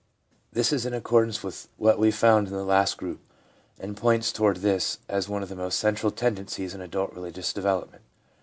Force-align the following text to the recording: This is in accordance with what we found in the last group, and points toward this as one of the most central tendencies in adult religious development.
This 0.51 0.73
is 0.73 0.87
in 0.87 0.95
accordance 0.95 1.43
with 1.43 1.67
what 1.77 1.99
we 1.99 2.09
found 2.09 2.47
in 2.47 2.53
the 2.55 2.63
last 2.63 2.97
group, 2.97 3.19
and 3.79 3.95
points 3.95 4.31
toward 4.31 4.57
this 4.57 4.97
as 5.07 5.29
one 5.29 5.43
of 5.43 5.49
the 5.49 5.55
most 5.55 5.77
central 5.77 6.11
tendencies 6.11 6.73
in 6.73 6.81
adult 6.81 7.13
religious 7.13 7.53
development. 7.53 8.01